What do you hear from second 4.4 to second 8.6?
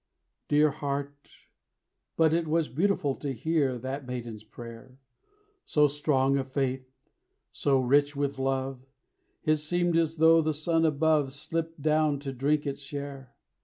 prayer! So strong of faith, so rich with